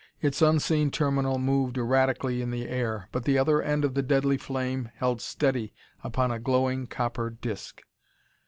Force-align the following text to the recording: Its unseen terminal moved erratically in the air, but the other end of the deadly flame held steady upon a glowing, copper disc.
Its 0.19 0.41
unseen 0.41 0.89
terminal 0.89 1.37
moved 1.37 1.77
erratically 1.77 2.41
in 2.41 2.49
the 2.49 2.67
air, 2.67 3.07
but 3.11 3.23
the 3.23 3.37
other 3.37 3.61
end 3.61 3.85
of 3.85 3.93
the 3.93 4.01
deadly 4.01 4.35
flame 4.35 4.89
held 4.95 5.21
steady 5.21 5.75
upon 6.03 6.31
a 6.31 6.39
glowing, 6.39 6.87
copper 6.87 7.29
disc. 7.29 7.83